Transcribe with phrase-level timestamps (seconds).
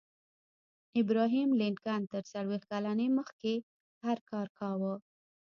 [1.01, 3.53] ابراهم لينکن تر څلوېښت کلنۍ مخکې
[4.05, 4.93] هر کار کاوه.